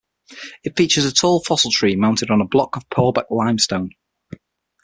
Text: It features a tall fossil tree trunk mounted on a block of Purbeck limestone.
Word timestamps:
It 0.63 0.75
features 0.75 1.05
a 1.05 1.11
tall 1.13 1.43
fossil 1.43 1.69
tree 1.69 1.91
trunk 1.93 2.01
mounted 2.01 2.31
on 2.31 2.41
a 2.41 2.45
block 2.47 2.75
of 2.75 2.89
Purbeck 2.89 3.29
limestone. 3.29 3.91